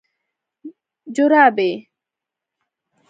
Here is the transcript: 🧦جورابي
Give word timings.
🧦جورابي 1.13 1.69